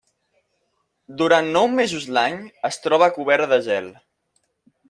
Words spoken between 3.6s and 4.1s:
gel.